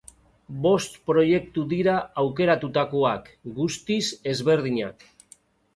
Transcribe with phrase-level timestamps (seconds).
[0.65, 4.03] Bost proiektu dira aukeratutakoak, guztiz
[4.35, 5.09] ezberdinak.